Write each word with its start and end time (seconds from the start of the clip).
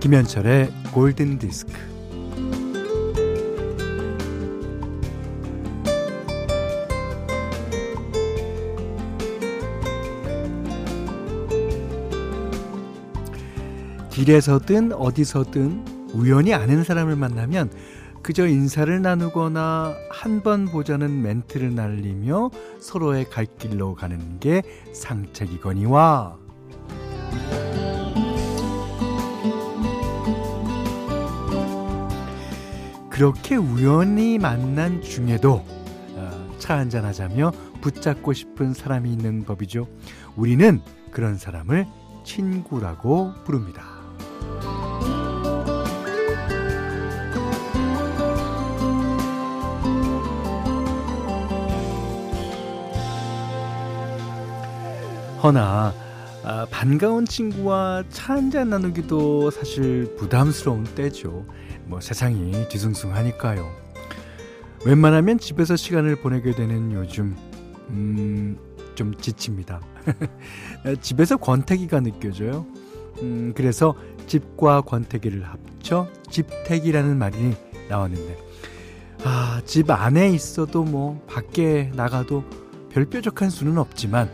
김현철의 0.00 0.72
골든 0.92 1.38
디스크. 1.38 1.72
길에서든 14.10 14.92
어디서든 14.92 15.84
우연히 16.14 16.52
아는 16.54 16.82
사람을 16.84 17.16
만나면 17.16 17.70
그저 18.22 18.46
인사를 18.46 19.00
나누거나 19.00 19.94
한 20.10 20.42
번 20.42 20.66
보자는 20.66 21.22
멘트를 21.22 21.74
날리며 21.74 22.50
서로의 22.80 23.28
갈 23.28 23.46
길로 23.58 23.94
가는 23.94 24.40
게 24.40 24.62
상책이거니와 24.92 26.36
그렇게 33.20 33.54
우연히 33.54 34.38
만난 34.38 35.02
중에도 35.02 35.62
어, 36.14 36.54
차 36.58 36.78
한잔 36.78 37.04
하자며 37.04 37.52
붙잡고 37.82 38.32
싶은 38.32 38.72
사람이 38.72 39.12
있는 39.12 39.44
법이죠. 39.44 39.86
우리는 40.36 40.80
그런 41.10 41.36
사람을 41.36 41.86
친구라고 42.24 43.34
부릅니다. 43.44 43.82
허나 55.42 55.92
아, 56.42 56.66
반가운 56.70 57.26
친구와 57.26 58.02
차 58.08 58.34
한잔 58.34 58.70
나누기도 58.70 59.50
사실 59.50 60.16
부담스러운 60.16 60.84
때죠. 60.94 61.44
뭐 61.90 62.00
세상이 62.00 62.68
뒤숭숭하니까요. 62.68 63.68
웬만하면 64.86 65.38
집에서 65.38 65.74
시간을 65.74 66.16
보내게 66.16 66.52
되는 66.52 66.92
요즘 66.92 67.36
음, 67.90 68.56
좀 68.94 69.14
지칩니다. 69.16 69.80
집에서 71.02 71.36
권태기가 71.36 72.00
느껴져요. 72.00 72.64
음, 73.22 73.52
그래서 73.56 73.94
집과 74.28 74.82
권태기를 74.82 75.44
합쳐 75.44 76.06
집태기라는 76.30 77.18
말이 77.18 77.54
나왔는데 77.88 78.38
아, 79.24 79.60
집 79.66 79.90
안에 79.90 80.30
있어도 80.30 80.84
뭐 80.84 81.20
밖에 81.26 81.90
나가도 81.94 82.44
별 82.90 83.04
뾰족한 83.04 83.50
수는 83.50 83.78
없지만 83.78 84.30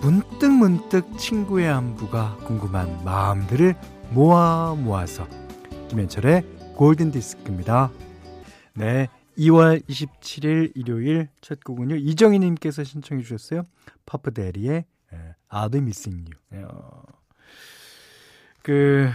문득 0.00 0.52
문득 0.52 1.18
친구의 1.18 1.68
안부가 1.68 2.36
궁금한 2.44 3.04
마음들을 3.04 3.74
모아 4.10 4.74
모아서 4.78 5.26
김현철의 5.88 6.42
골든 6.76 7.10
디스크입니다. 7.12 7.90
네. 8.74 9.08
2월 9.38 9.84
27일 9.88 10.72
일요일 10.74 11.28
첫 11.40 11.62
곡은요. 11.62 11.96
이정희 11.96 12.38
님께서 12.38 12.84
신청해 12.84 13.22
주셨어요. 13.22 13.66
I'll 15.50 15.70
be 15.70 15.80
missing 15.80 16.30
you. 16.52 16.68
그 18.62 19.10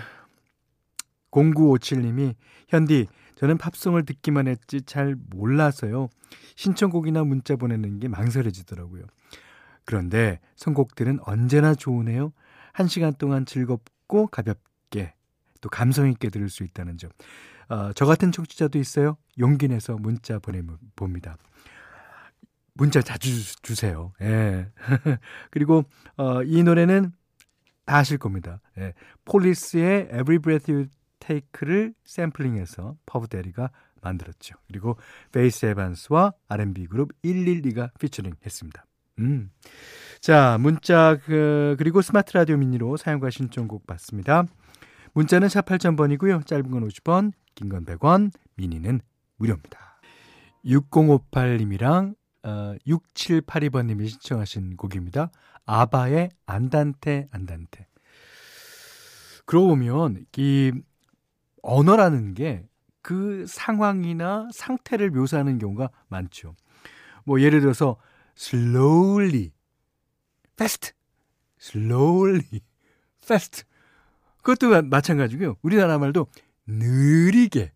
0957 1.32 2.02
님이 2.02 2.36
현디 2.68 3.08
저는 3.36 3.58
팝송을 3.58 4.06
듣기만 4.06 4.48
했지 4.48 4.82
잘 4.82 5.16
몰라서요. 5.30 6.10
신청곡이나 6.56 7.24
문자 7.24 7.56
보내는 7.56 8.00
게 8.00 8.08
망설여지더라고요. 8.08 9.04
그런데 9.86 10.40
선곡들은 10.56 11.20
언제나 11.24 11.74
좋으네요. 11.74 12.32
한 12.74 12.88
시간 12.88 13.14
동안 13.16 13.46
즐겁고 13.46 14.28
가볍게 14.28 15.14
또 15.62 15.70
감성 15.70 16.10
있게 16.10 16.30
들을 16.30 16.50
수 16.50 16.64
있다는 16.64 16.98
점. 16.98 17.12
어, 17.70 17.92
저 17.94 18.06
같은 18.06 18.32
청취자도 18.32 18.80
있어요. 18.80 19.18
용기 19.38 19.68
내서 19.68 19.96
문자 19.96 20.40
보내봅니다. 20.40 21.38
문자 22.74 23.02
자주 23.02 23.30
주세요. 23.62 24.14
예. 24.22 24.68
그리고 25.52 25.84
어, 26.18 26.44
이 26.44 26.64
노래는 26.64 27.12
다 27.86 27.98
아실 27.98 28.18
겁니다. 28.18 28.62
예. 28.78 28.94
폴리스의 29.26 30.10
Every 30.14 30.40
Breath 30.40 30.72
You 30.72 30.88
Take를 31.20 31.94
샘플링해서 32.06 32.96
퍼프대디가 33.06 33.70
만들었죠. 34.02 34.56
그리고 34.68 34.98
페이스 35.32 35.66
에반스와 35.66 36.34
R&B 36.48 36.88
그룹 36.88 37.12
112가 37.22 37.92
피처링 38.00 38.36
했습니다. 38.46 38.86
음. 39.20 39.52
자, 40.22 40.58
문자, 40.60 41.18
그, 41.26 41.76
그리고 41.78 42.02
스마트 42.02 42.34
라디오 42.34 42.58
미니로 42.58 42.98
사용과 42.98 43.30
신청곡 43.30 43.86
받습니다. 43.86 44.46
문자는 45.14 45.50
샵 45.50 45.66
8000번이고요. 45.66 46.46
짧은 46.46 46.70
건 46.72 46.88
50원, 46.88 47.32
긴 47.56 47.70
건 47.70 47.86
100원, 47.86 48.32
미니는 48.56 49.02
무료입니다. 49.38 50.00
6058님이랑 50.66 52.16
어, 52.44 52.76
6782번님이 52.88 54.08
신청하신 54.10 54.78
곡입니다. 54.78 55.32
아바의 55.66 56.30
안단테 56.46 57.28
안단테. 57.32 57.88
그러고 59.46 59.70
보면 59.70 60.26
이 60.38 60.72
언어라는 61.62 62.34
게 62.34 62.70
그 63.02 63.46
상황이나 63.48 64.50
상태를 64.54 65.10
묘사하는 65.12 65.58
경우가 65.58 65.90
많죠. 66.08 66.56
뭐 67.24 67.42
예를 67.42 67.62
들어서 67.62 67.98
slowly, 68.38 69.52
fast, 70.54 70.94
slowly, 71.60 72.62
fast. 73.24 73.64
그것도 74.50 74.88
마찬가지고요. 74.88 75.58
우리나라 75.62 76.00
말도 76.00 76.28
느리게, 76.66 77.72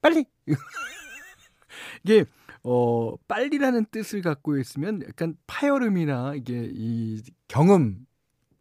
빨리. 0.00 0.24
이게 2.04 2.24
어 2.62 3.16
빨리라는 3.28 3.86
뜻을 3.90 4.22
갖고 4.22 4.58
있으면 4.58 5.02
약간 5.06 5.36
파열음이나 5.46 6.34
이게 6.36 6.70
이 6.72 7.22
경험이 7.48 7.96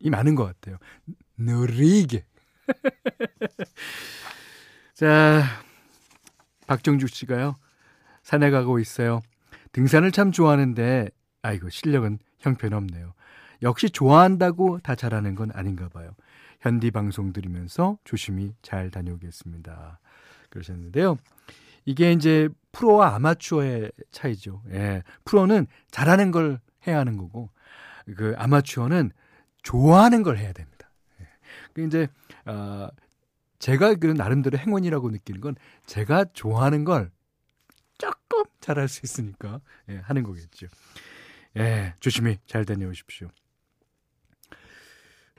많은 0.10 0.36
것 0.36 0.44
같아요. 0.44 0.78
느리게. 1.38 2.26
자, 4.94 5.44
박정주 6.68 7.08
씨가요. 7.08 7.56
산에 8.24 8.52
가고 8.52 8.80
있어요. 8.80 9.22
등산을 9.72 10.12
참 10.12 10.32
좋아하는데 10.32 11.10
아이고 11.42 11.70
실력은 11.70 12.20
형편없네요. 12.40 13.14
역시 13.62 13.90
좋아한다고 13.90 14.80
다 14.80 14.96
잘하는 14.96 15.36
건 15.36 15.52
아닌가 15.54 15.88
봐요. 15.88 16.14
현디 16.64 16.92
방송 16.92 17.34
들으면서 17.34 17.98
조심히 18.06 18.56
잘 18.62 18.90
다녀오겠습니다. 18.90 20.00
그러셨는데요. 20.50 21.18
이게 21.84 22.14
이제 22.14 22.48
프로와 22.72 23.16
아마추어의 23.16 23.92
차이죠. 24.12 24.64
예. 24.72 25.04
프로는 25.26 25.68
잘하는 25.92 26.32
걸 26.32 26.62
해야 26.88 27.00
하는 27.00 27.18
거고 27.18 27.50
그 28.16 28.34
아마추어는 28.38 29.12
좋아하는 29.62 30.24
걸 30.24 30.38
해야 30.38 30.54
됩니다. 30.54 30.90
예. 31.20 31.28
그 31.74 31.86
이제 31.86 32.08
어 32.46 32.88
제가 33.60 33.96
그 33.96 34.08
나름대로 34.08 34.58
행운이라고 34.58 35.10
느끼는 35.10 35.42
건 35.42 35.56
제가 35.86 36.26
좋아하는 36.32 36.86
걸 36.86 37.12
조금 37.98 38.46
잘할 38.62 38.88
수 38.88 39.02
있으니까 39.04 39.60
예, 39.90 39.98
하는 39.98 40.24
거겠죠. 40.24 40.68
예, 41.58 41.94
조심히 42.00 42.38
잘 42.48 42.64
다녀오십시오. 42.64 43.28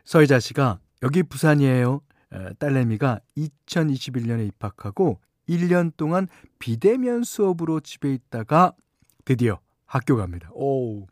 서희자 0.05 0.39
씨가 0.39 0.81
여기 1.05 1.23
부산이에요. 1.23 2.01
딸내미가 2.59 3.21
2021년에 3.37 4.49
입학하고 4.49 5.21
1년 5.47 5.95
동안 5.99 6.27
비대면 6.59 7.25
수업으로 7.25 7.81
집에 7.81 8.15
있다가 8.15 8.73
드디어 9.27 9.61
학교 9.85 10.17
갑니다. 10.17 10.49
오. 10.55 11.07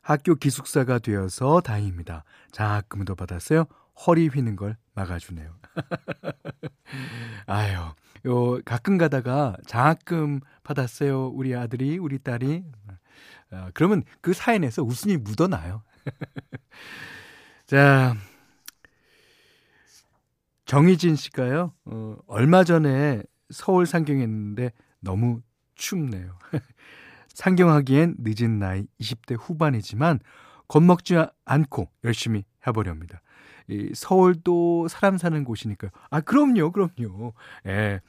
학교 0.00 0.34
기숙사가 0.34 1.00
되어서 1.00 1.60
다행입니다. 1.60 2.24
장학금도 2.50 3.14
받았어요. 3.14 3.66
허리 4.06 4.28
휘는 4.28 4.56
걸 4.56 4.78
막아주네요. 4.94 5.54
아유, 7.46 7.78
요 8.24 8.60
가끔 8.64 8.96
가다가 8.96 9.54
장학금 9.66 10.40
받았어요. 10.62 11.28
우리 11.28 11.54
아들이, 11.54 11.98
우리 11.98 12.18
딸이. 12.18 12.64
어, 13.50 13.68
그러면 13.74 14.02
그 14.22 14.32
사연에서 14.32 14.82
웃음이 14.82 15.18
묻어나요. 15.18 15.82
자, 17.66 18.16
정희진 20.64 21.16
씨가요. 21.16 21.72
어, 21.84 22.16
얼마 22.26 22.64
전에 22.64 23.22
서울 23.50 23.86
상경했는데 23.86 24.72
너무 25.00 25.40
춥네요. 25.74 26.38
상경하기엔 27.28 28.16
늦은 28.18 28.58
나이 28.58 28.86
20대 29.00 29.36
후반이지만 29.38 30.20
겁먹지 30.68 31.16
않고 31.44 31.90
열심히 32.04 32.44
해보렵니다. 32.66 33.20
이 33.68 33.92
서울도 33.94 34.88
사람 34.88 35.18
사는 35.18 35.42
곳이니까요. 35.44 35.90
아, 36.10 36.20
그럼요, 36.20 36.70
그럼요. 36.70 37.32
예. 37.66 38.00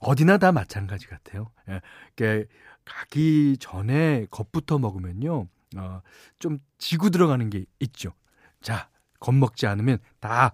어디나 0.00 0.38
다 0.38 0.52
마찬가지 0.52 1.06
같아요. 1.06 1.50
예. 1.68 2.46
가기 2.84 3.56
전에 3.58 4.26
겁부터 4.30 4.78
먹으면요. 4.78 5.46
어, 5.76 6.02
좀 6.38 6.58
지고 6.78 7.10
들어가는 7.10 7.48
게 7.50 7.64
있죠. 7.80 8.12
자, 8.60 8.88
겁먹지 9.20 9.66
않으면 9.66 9.98
다 10.20 10.52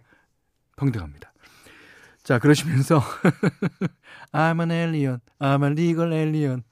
평등합니다. 0.77 1.30
자, 2.31 2.39
그러시면서 2.39 3.01
I'm 4.31 4.61
an 4.61 4.71
alien, 4.71 5.19
I'm 5.41 5.65
a 5.65 5.71
legal 5.73 6.13
alien. 6.13 6.63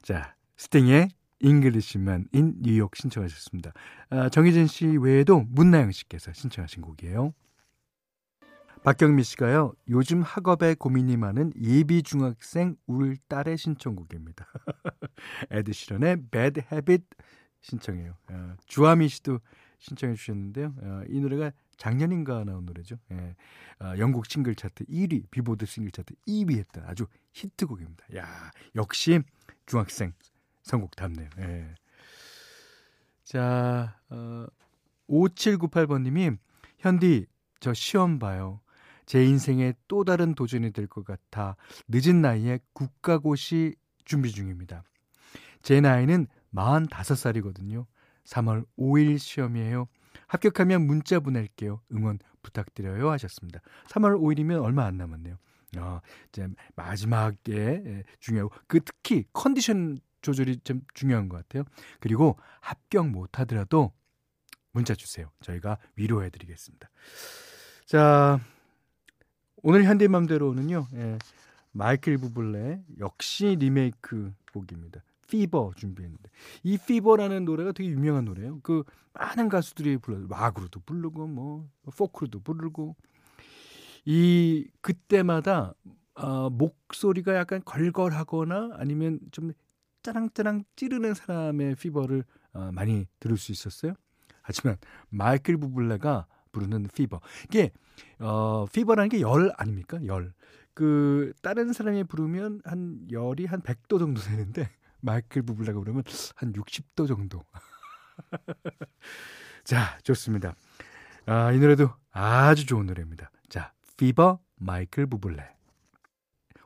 자, 0.00 0.34
스팅의 0.56 1.10
Englishman 1.40 2.28
in 2.32 2.54
New 2.62 2.77
York 2.77 2.96
신청하셨습니다. 2.96 3.74
아, 4.08 4.30
정희진 4.30 4.68
씨 4.68 4.86
외에도 4.86 5.44
문나영 5.50 5.92
씨께서 5.92 6.32
신청하신 6.32 6.80
곡이에요. 6.80 7.34
박경미 8.84 9.22
씨가요. 9.22 9.74
요즘 9.90 10.22
학업에 10.22 10.76
고민이 10.76 11.18
많은 11.18 11.52
예비 11.62 12.02
중학생 12.02 12.76
울 12.86 13.18
딸의 13.28 13.58
신청곡입니다. 13.58 14.46
에드 15.50 15.74
시런의 15.74 16.22
Bad 16.30 16.62
Habit 16.72 17.04
신청해요. 17.60 18.14
아, 18.28 18.56
주아미 18.64 19.08
씨도 19.08 19.40
신청해 19.78 20.14
주셨는데요. 20.14 20.74
아, 20.82 21.04
이 21.06 21.20
노래가 21.20 21.52
작년인가 21.80 22.44
나온 22.44 22.66
노래죠. 22.66 22.98
예. 23.10 23.34
아, 23.78 23.96
영국 23.96 24.26
싱글 24.26 24.54
차트 24.54 24.84
1위, 24.84 25.30
비보드 25.30 25.64
싱글 25.64 25.90
차트 25.90 26.14
2위 26.28 26.58
했던 26.58 26.84
아주 26.84 27.06
히트곡입니다. 27.32 28.04
야, 28.16 28.50
역시 28.76 29.20
중학생 29.64 30.12
선곡답네요. 30.62 31.30
예. 31.38 31.74
자, 33.24 33.98
어, 34.10 34.46
5798번님이 35.08 36.36
현디 36.78 37.26
저 37.60 37.72
시험 37.72 38.18
봐요. 38.18 38.60
제 39.06 39.24
인생의 39.24 39.74
또 39.88 40.04
다른 40.04 40.34
도전이 40.34 40.72
될 40.72 40.86
것 40.86 41.04
같아 41.04 41.56
늦은 41.88 42.20
나이에 42.20 42.58
국가고시 42.74 43.74
준비 44.04 44.30
중입니다. 44.32 44.84
제 45.62 45.80
나이는 45.80 46.26
45살이거든요. 46.54 47.86
3월 48.24 48.66
5일 48.78 49.18
시험이에요. 49.18 49.86
합격하면 50.30 50.86
문자 50.86 51.18
보낼게요. 51.18 51.80
응원 51.92 52.20
부탁드려요 52.42 53.10
하셨습니다. 53.10 53.60
3월 53.88 54.18
5일이면 54.20 54.62
얼마 54.62 54.84
안 54.84 54.96
남았네요. 54.96 55.36
어, 55.78 56.00
이제 56.28 56.48
마지막에 56.76 58.04
중요하고 58.20 58.54
그 58.66 58.80
특히 58.80 59.24
컨디션 59.32 59.98
조절이 60.22 60.60
좀 60.60 60.82
중요한 60.94 61.28
것 61.28 61.36
같아요. 61.36 61.64
그리고 61.98 62.38
합격 62.60 63.08
못 63.08 63.40
하더라도 63.40 63.92
문자 64.72 64.94
주세요. 64.94 65.30
저희가 65.40 65.78
위로해 65.96 66.30
드리겠습니다. 66.30 66.88
자, 67.86 68.38
오늘 69.56 69.84
현대맘대로는요. 69.84 70.86
예, 70.94 71.18
마이클 71.72 72.18
부블레 72.18 72.82
역시 73.00 73.56
리메이크 73.58 74.32
곡입니다. 74.52 75.02
Fever 75.30 75.72
준비했는데 75.76 76.30
이 76.64 76.78
Fever라는 76.78 77.44
노래가 77.44 77.72
되게 77.72 77.88
유명한 77.90 78.24
노래예요. 78.26 78.60
그 78.62 78.82
많은 79.14 79.48
가수들이 79.48 79.98
불러 79.98 80.26
락으로도 80.28 80.80
부르고 80.80 81.26
뭐 81.28 81.68
포크로도 81.96 82.40
부르고 82.40 82.96
이 84.04 84.68
그때마다 84.80 85.74
어, 86.14 86.50
목소리가 86.50 87.34
약간 87.36 87.62
걸걸하거나 87.64 88.70
아니면 88.74 89.20
좀 89.30 89.52
짜랑짜랑 90.02 90.64
찌르는 90.76 91.14
사람의 91.14 91.76
Fever를 91.76 92.24
어, 92.52 92.70
많이 92.72 93.06
들을 93.20 93.36
수 93.36 93.52
있었어요. 93.52 93.94
하지만 94.42 94.76
마이클 95.10 95.56
부블레가 95.56 96.26
부르는 96.52 96.88
Fever 96.94 97.20
이게 97.44 97.70
어 98.18 98.66
Fever라는 98.72 99.08
게 99.08 99.20
열 99.20 99.52
아닙니까? 99.56 100.04
열. 100.06 100.32
그 100.74 101.32
다른 101.42 101.72
사람이 101.72 102.04
부르면 102.04 102.62
한 102.64 103.06
열이 103.10 103.44
한 103.46 103.60
100도 103.60 103.98
정도 103.98 104.20
되는데 104.20 104.68
마이클 105.02 105.42
부블레가 105.42 105.78
부르면 105.78 106.02
한 106.36 106.52
60도 106.52 107.06
정도. 107.08 107.44
자, 109.64 109.98
좋습니다. 110.02 110.54
아, 111.26 111.52
이 111.52 111.58
노래도 111.58 111.90
아주 112.10 112.66
좋은 112.66 112.86
노래입니다. 112.86 113.30
자, 113.48 113.72
Fever 113.96 114.40
마이클 114.56 115.06
부블레. 115.06 115.42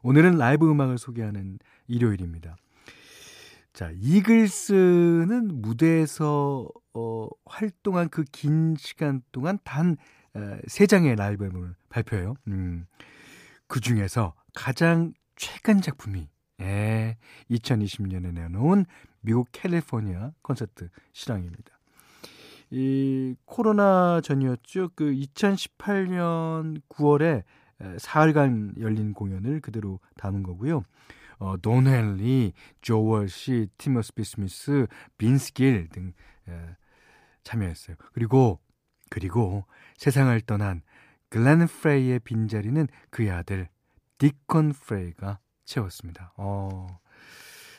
오늘은 0.02 0.36
라이브 0.36 0.70
음악을 0.70 0.98
소개하는 0.98 1.58
일요일입니다. 1.86 2.56
자, 3.72 3.90
이글스는 3.94 5.60
무대에서 5.62 6.68
어, 6.94 7.28
활동한 7.46 8.08
그 8.08 8.24
긴 8.30 8.76
시간 8.78 9.22
동안 9.32 9.58
단 9.64 9.96
세 10.66 10.86
장의 10.86 11.14
라이브 11.16 11.44
앨범을 11.44 11.76
발표해요. 11.88 12.34
음, 12.48 12.86
그 13.68 13.78
중에서 13.80 14.34
가장 14.52 15.12
최근 15.36 15.80
작품이 15.80 16.28
예, 16.64 17.16
2020년에 17.50 18.32
내놓은 18.32 18.86
미국 19.20 19.48
캘리포니아 19.52 20.32
콘서트 20.42 20.88
실황입니다. 21.12 21.78
이 22.70 23.34
코로나 23.44 24.20
전이었죠. 24.22 24.90
그 24.94 25.12
2018년 25.12 26.80
9월에 26.88 27.44
사흘간 27.98 28.74
열린 28.80 29.12
공연을 29.12 29.60
그대로 29.60 30.00
담은 30.16 30.42
거고요. 30.42 30.84
어, 31.38 31.56
돈 31.58 31.86
헬리, 31.86 32.52
조 32.80 33.28
월시, 33.28 33.68
티머시 33.76 34.13
비 34.13 34.24
슈미트, 34.24 34.86
빈스 35.18 35.52
길 35.52 35.88
등 35.90 36.12
에, 36.48 36.76
참여했어요. 37.42 37.96
그리고 38.12 38.60
그리고 39.10 39.64
세상을 39.98 40.40
떠난 40.42 40.82
글렌 41.28 41.66
프레이의 41.66 42.20
빈자리는 42.20 42.86
그의 43.10 43.30
아들 43.30 43.68
디콘 44.18 44.72
프레이가 44.72 45.38
채웠습니다. 45.64 46.32
어. 46.36 46.86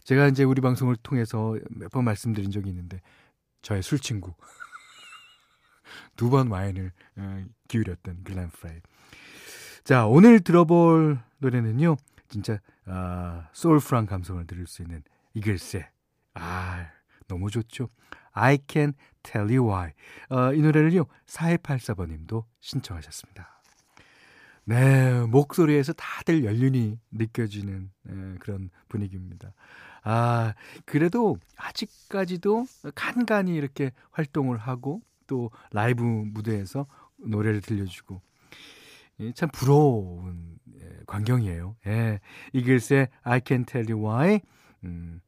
제가 0.03 0.27
이제 0.27 0.43
우리 0.43 0.61
방송을 0.61 0.95
통해서 0.97 1.55
몇 1.69 1.89
번 1.91 2.03
말씀드린 2.05 2.51
적이 2.51 2.69
있는데 2.69 3.01
저의 3.63 3.81
술 3.81 3.99
친구 3.99 4.33
두 6.15 6.29
번 6.29 6.47
와인을 6.49 6.91
어, 7.17 7.45
기울였던 7.67 8.23
글렌 8.23 8.49
프레이. 8.49 8.79
자 9.83 10.05
오늘 10.07 10.39
들어볼 10.39 11.19
노래는요 11.39 11.95
진짜 12.29 12.59
아, 12.85 13.49
소울풀한 13.53 14.05
감성을 14.05 14.45
들을 14.47 14.65
수 14.67 14.81
있는 14.81 15.03
이글스의 15.33 15.87
아 16.35 16.87
너무 17.27 17.49
좋죠. 17.49 17.89
I 18.31 18.59
can 18.67 18.93
tell 19.23 19.49
you 19.55 19.67
why. 19.71 19.91
어, 20.29 20.53
이 20.53 20.61
노래를요 20.61 21.05
4284번님도 21.27 22.45
신청하셨습니다. 22.59 23.55
네, 24.68 25.22
목소리에서 25.28 25.94
다들 25.94 26.44
연륜이 26.44 27.00
느껴지는 27.12 27.92
네, 28.04 28.36
그런 28.40 28.72
분위기입니다. 28.90 29.54
아, 30.04 30.54
그래도 30.86 31.38
아직까지도 31.56 32.66
간간히 32.95 33.56
이렇게 33.56 33.92
활동을 34.12 34.57
하고 34.57 35.02
또 35.28 35.52
라이브 35.72 36.04
무대에서 36.04 36.88
노래를 37.18 37.62
들려주고 37.62 38.22
예, 39.22 39.31
참 39.34 39.50
부러운 39.54 40.57
예, 40.80 41.00
광경이에요. 41.07 41.76
예, 41.88 42.19
이글스의 42.54 43.10
I 43.22 43.42
Can 43.45 43.66
Tell 43.66 43.92
You 43.92 44.04
Why 44.04 44.42
음, 44.84 45.22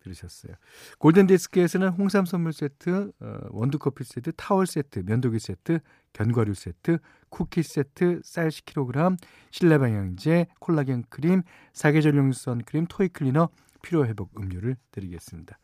들으셨어요. 0.00 0.54
골든 0.98 1.26
디스크에서는 1.26 1.88
홍삼 1.90 2.24
선물 2.24 2.52
세트, 2.52 3.12
어, 3.20 3.38
원두 3.50 3.78
커피 3.78 4.04
세트, 4.04 4.32
타월 4.36 4.66
세트, 4.66 5.00
면도기 5.04 5.38
세트, 5.38 5.80
견과류 6.16 6.54
세트, 6.54 6.98
쿠키 7.28 7.62
세트, 7.62 8.22
쌀 8.24 8.48
10kg, 8.48 9.18
실내 9.50 9.76
방향제, 9.76 10.46
콜라겐 10.60 11.04
크림, 11.10 11.42
사계절용 11.74 12.32
선크림, 12.32 12.86
토이 12.88 13.08
클리너, 13.08 13.50
피로 13.82 14.06
회복 14.06 14.32
음료를 14.40 14.76
드리겠습니다. 14.92 15.58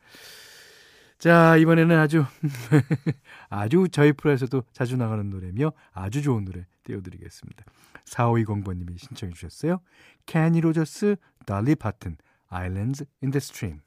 자, 1.17 1.57
이번에는 1.57 1.97
아주 1.97 2.25
아주 3.49 3.87
저희 3.91 4.13
프로에서도 4.13 4.63
자주 4.73 4.95
나가는 4.95 5.27
노래며 5.27 5.71
아주 5.91 6.21
좋은 6.21 6.45
노래 6.45 6.67
띄워드리겠습니다. 6.83 7.65
4520번님이 8.05 8.99
신청해 8.99 9.33
주셨어요. 9.33 9.79
케니 10.27 10.61
로저스, 10.61 11.15
돌리 11.47 11.73
파튼, 11.73 12.17
in 12.51 13.31
the 13.31 13.37
Stream. 13.37 13.81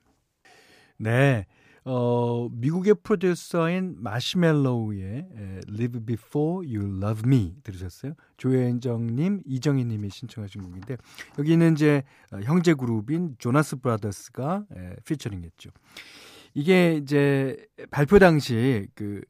네. 0.99 1.46
어, 1.88 2.49
미국의 2.50 2.97
프로듀서인 3.05 3.95
마시멜로우의 3.99 5.28
Leave 5.68 6.00
Before 6.05 6.66
You 6.66 7.00
Love 7.00 7.23
Me 7.25 7.55
들으셨어요? 7.62 8.14
조현정님, 8.38 9.43
이정희님이 9.47 10.11
신청하신 10.11 10.62
곡인데 10.64 10.97
여기는 11.38 11.75
이제 11.75 12.02
어, 12.33 12.40
형제 12.43 12.75
그룹인 12.75 13.37
조나스 13.38 13.76
브라더스가 13.76 14.66
에, 14.76 14.97
피처링했죠. 15.05 15.71
이게 16.55 16.97
이제 16.97 17.57
발표 17.93 18.19
당시 18.19 18.88
그 18.97 19.21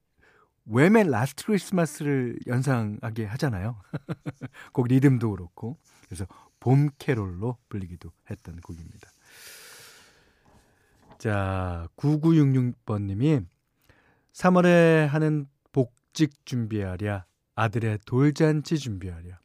왬의 0.64 1.10
Last 1.10 1.44
Christmas를 1.44 2.38
연상하게 2.46 3.26
하잖아요. 3.26 3.76
곡 4.72 4.86
리듬도 4.88 5.30
그렇고 5.30 5.76
그래서 6.06 6.26
봄 6.58 6.88
캐롤로 6.98 7.58
불리기도 7.68 8.10
했던 8.30 8.56
곡입니다. 8.62 9.10
자, 11.18 11.88
9966번님이 11.96 13.46
3월에 14.32 15.06
하는 15.06 15.46
복직 15.72 16.44
준비하랴, 16.44 17.24
아들의 17.54 18.00
돌잔치 18.04 18.78
준비하랴. 18.78 19.38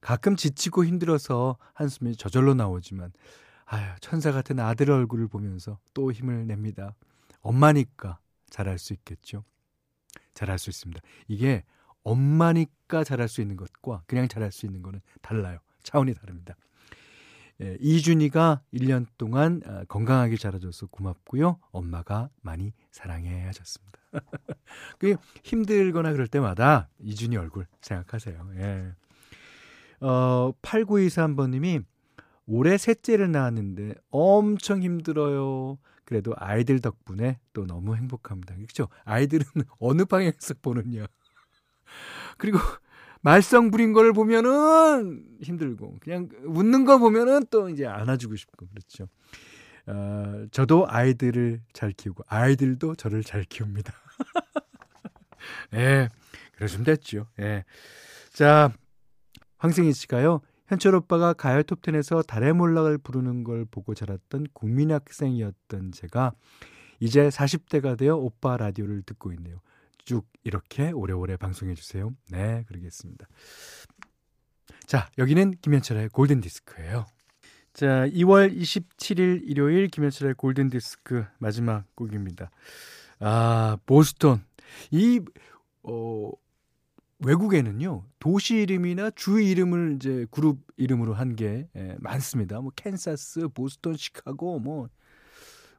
가끔 0.00 0.36
지치고 0.36 0.84
힘들어서 0.84 1.56
한숨이 1.74 2.16
저절로 2.16 2.54
나오지만, 2.54 3.12
아유, 3.66 3.84
천사 4.00 4.32
같은 4.32 4.58
아들 4.60 4.90
얼굴을 4.90 5.28
보면서 5.28 5.78
또 5.92 6.12
힘을 6.12 6.46
냅니다. 6.46 6.94
엄마니까 7.40 8.18
잘할 8.48 8.78
수 8.78 8.92
있겠죠. 8.94 9.44
잘할 10.34 10.58
수 10.58 10.70
있습니다. 10.70 11.00
이게 11.28 11.64
엄마니까 12.04 13.04
잘할 13.04 13.28
수 13.28 13.40
있는 13.40 13.56
것과 13.56 14.04
그냥 14.06 14.28
잘할 14.28 14.52
수 14.52 14.64
있는 14.64 14.82
거는 14.82 15.00
달라요. 15.20 15.58
차원이 15.82 16.14
다릅니다. 16.14 16.54
예, 17.62 17.76
이준이가 17.80 18.62
1년 18.74 19.06
동안 19.16 19.62
아, 19.66 19.84
건강하게 19.84 20.36
자라줘서 20.36 20.86
고맙고요. 20.88 21.58
엄마가 21.70 22.28
많이 22.42 22.72
사랑해 22.90 23.44
하셨습니다. 23.44 23.98
그 24.98 25.16
힘들거나 25.42 26.12
그럴 26.12 26.26
때마다 26.26 26.88
이준이 27.00 27.36
얼굴 27.36 27.66
생각하세요. 27.80 28.50
예. 28.56 28.92
어, 30.00 30.52
8923번님이 30.62 31.84
올해 32.46 32.76
셋째를 32.78 33.32
낳았는데 33.32 33.94
엄청 34.10 34.82
힘들어요. 34.82 35.78
그래도 36.04 36.34
아이들 36.36 36.80
덕분에 36.80 37.40
또 37.52 37.66
너무 37.66 37.96
행복합니다. 37.96 38.54
그렇죠? 38.54 38.88
아이들은 39.04 39.44
어느 39.80 40.04
방향에서 40.04 40.54
보느냐. 40.62 41.06
그리고 42.38 42.58
말썽 43.26 43.72
부린 43.72 43.92
걸 43.92 44.12
보면은 44.12 45.24
힘들고 45.42 45.96
그냥 46.00 46.28
웃는 46.44 46.84
거 46.84 46.98
보면은 46.98 47.44
또 47.50 47.68
이제 47.68 47.84
안아주고 47.84 48.36
싶고 48.36 48.68
그렇죠. 48.68 49.08
어, 49.88 50.46
저도 50.52 50.86
아이들을 50.88 51.60
잘 51.72 51.90
키우고 51.90 52.22
아이들도 52.28 52.94
저를 52.94 53.24
잘 53.24 53.42
키웁니다. 53.42 53.92
예, 55.74 56.08
그러시면 56.52 56.84
됐죠. 56.84 57.26
예. 57.40 57.64
자, 58.32 58.72
황승희 59.58 59.92
씨가요. 59.92 60.40
현철 60.68 60.94
오빠가 60.94 61.32
가요 61.32 61.64
톱텐에서 61.64 62.22
달의 62.22 62.52
몰락을 62.52 62.98
부르는 62.98 63.42
걸 63.42 63.64
보고 63.64 63.92
자랐던 63.94 64.46
국민학생이었던 64.52 65.90
제가 65.90 66.32
이제 67.00 67.28
40대가 67.28 67.98
되어 67.98 68.14
오빠 68.14 68.56
라디오를 68.56 69.02
듣고 69.02 69.32
있네요. 69.32 69.60
쭉 70.06 70.26
이렇게 70.44 70.92
오래오래 70.92 71.36
방송해 71.36 71.74
주세요. 71.74 72.14
네, 72.30 72.64
그러겠습니다. 72.68 73.26
자, 74.86 75.10
여기는 75.18 75.56
김현철의 75.60 76.10
골든 76.10 76.40
디스크예요. 76.40 77.06
자, 77.74 78.08
2월 78.08 78.56
27일 78.56 79.42
일요일 79.44 79.88
김현철의 79.88 80.34
골든 80.34 80.70
디스크 80.70 81.26
마지막 81.38 81.84
곡입니다. 81.96 82.50
아, 83.18 83.76
보스턴. 83.84 84.44
이 84.92 85.20
어, 85.82 86.30
외국에는요 87.18 88.04
도시 88.18 88.56
이름이나 88.56 89.10
주 89.10 89.40
이름을 89.40 89.96
이제 89.96 90.26
그룹 90.30 90.60
이름으로 90.76 91.14
한게 91.14 91.68
예, 91.74 91.96
많습니다. 91.98 92.60
뭐 92.60 92.70
캔사스, 92.76 93.48
보스턴, 93.48 93.96
시카고 93.96 94.60
뭐 94.60 94.88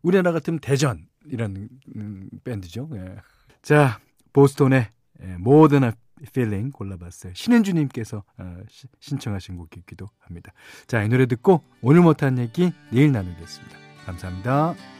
우리나라 0.01 0.31
같으면 0.33 0.59
대전이라는 0.59 1.69
음, 1.95 2.29
밴드죠. 2.43 2.89
예. 2.93 3.15
자 3.61 3.99
보스턴의 4.37 4.87
예, 5.23 5.37
More 5.39 5.65
Than 5.65 5.91
a 6.31 6.36
Feeling 6.36 6.71
골라봤어요. 6.71 7.33
신현주님께서 7.35 8.23
어, 8.37 8.57
시, 8.69 8.87
신청하신 8.99 9.57
곡이기도 9.57 10.05
합니다. 10.19 10.53
자 10.85 11.03
이 11.03 11.09
노래 11.09 11.25
듣고 11.25 11.63
오늘 11.81 12.01
못한 12.01 12.37
얘기 12.37 12.71
내일 12.91 13.11
나누겠습니다. 13.11 13.75
감사합니다. 14.05 14.96